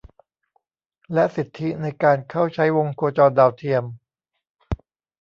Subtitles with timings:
[1.13, 3.83] และสิทธิในการเข้าใช้วงโคจรดาวเทียม